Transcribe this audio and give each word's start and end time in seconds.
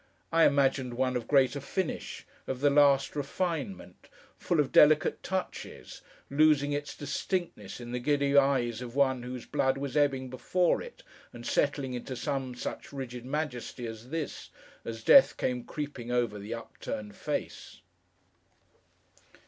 I 0.31 0.45
imagined 0.45 0.95
one 0.95 1.15
of 1.15 1.27
greater 1.27 1.59
finish: 1.61 2.25
of 2.47 2.59
the 2.61 2.71
last 2.71 3.15
refinement: 3.15 4.09
full 4.35 4.59
of 4.59 4.71
delicate 4.71 5.21
touches: 5.21 6.01
losing 6.27 6.73
its 6.73 6.97
distinctness, 6.97 7.79
in 7.79 7.91
the 7.91 7.99
giddy 7.99 8.35
eyes 8.35 8.81
of 8.81 8.95
one 8.95 9.21
whose 9.21 9.45
blood 9.45 9.77
was 9.77 9.95
ebbing 9.95 10.31
before 10.31 10.81
it, 10.81 11.03
and 11.31 11.45
settling 11.45 11.93
into 11.93 12.15
some 12.15 12.55
such 12.55 12.91
rigid 12.91 13.25
majesty 13.27 13.85
as 13.85 14.09
this, 14.09 14.49
as 14.83 15.03
Death 15.03 15.37
came 15.37 15.63
creeping 15.63 16.11
over 16.11 16.39
the 16.39 16.55
upturned 16.55 17.15
face. 17.15 17.81